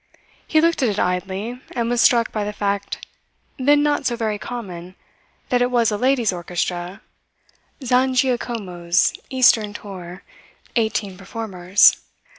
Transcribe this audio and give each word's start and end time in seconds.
He 0.47 0.59
looked 0.61 0.81
at 0.81 0.89
it 0.89 0.97
idly 0.97 1.61
and 1.75 1.87
was 1.87 2.01
struck 2.01 2.31
by 2.31 2.43
the 2.43 2.51
fact 2.53 3.05
then 3.59 3.83
not 3.83 4.07
so 4.07 4.15
very 4.15 4.39
common 4.39 4.95
that 5.49 5.61
it 5.61 5.69
was 5.69 5.91
a 5.91 5.95
ladies' 5.95 6.33
orchestra; 6.33 7.01
"Zangiacomo's 7.83 9.13
eastern 9.29 9.75
tour 9.75 10.23
eighteen 10.75 11.19
performers." 11.19 11.97